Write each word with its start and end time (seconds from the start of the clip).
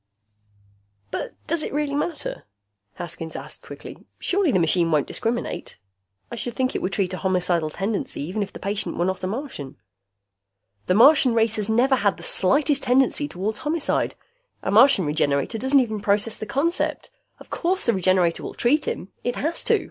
"But 1.11 1.33
does 1.45 1.61
it 1.61 1.71
really 1.75 1.93
matter?" 1.93 2.45
Haskins 2.95 3.35
asked 3.35 3.61
quickly. 3.61 3.99
"Surely 4.17 4.51
the 4.51 4.57
machine 4.57 4.89
won't 4.89 5.05
discriminate. 5.05 5.77
I 6.31 6.35
should 6.35 6.55
think 6.55 6.73
it 6.75 6.81
would 6.81 6.93
treat 6.93 7.13
a 7.13 7.17
homicidal 7.17 7.69
tendency 7.69 8.23
even 8.23 8.41
if 8.41 8.51
the 8.51 8.57
patient 8.57 8.97
were 8.97 9.05
not 9.05 9.23
a 9.23 9.27
Martian." 9.27 9.77
"The 10.87 10.95
Martian 10.95 11.35
race 11.35 11.55
has 11.57 11.69
never 11.69 11.97
had 11.97 12.17
the 12.17 12.23
slightest 12.23 12.81
tendency 12.81 13.27
toward 13.27 13.59
homicide. 13.59 14.15
A 14.63 14.71
Martian 14.71 15.05
Regenerator 15.05 15.59
doesn't 15.59 15.79
even 15.79 15.99
process 15.99 16.35
the 16.39 16.47
concept. 16.47 17.11
Of 17.39 17.51
course 17.51 17.85
the 17.85 17.93
Regenerator 17.93 18.41
will 18.41 18.55
treat 18.55 18.87
him. 18.87 19.09
It 19.23 19.35
has 19.35 19.63
to. 19.65 19.79